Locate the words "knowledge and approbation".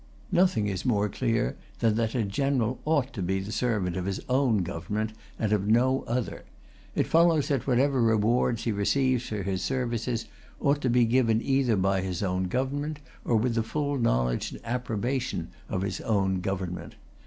13.99-15.49